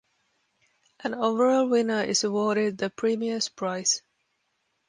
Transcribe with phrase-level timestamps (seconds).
[1.01, 4.01] An overall winner is awarded the Premier's Prize.